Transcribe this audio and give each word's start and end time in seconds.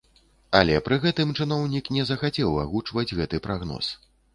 Але 0.59 0.79
пры 0.87 0.97
гэтым 1.03 1.35
чыноўнік 1.39 1.93
не 2.01 2.09
захацеў 2.13 2.59
агучваць 2.67 3.09
гэты 3.17 3.47
прагноз. 3.51 3.97